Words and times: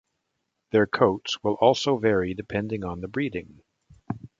Their 0.71 0.87
coats 0.87 1.43
will 1.43 1.57
also 1.61 1.99
vary 1.99 2.33
depending 2.33 2.83
on 2.83 3.01
the 3.01 3.07
breeding. 3.07 3.61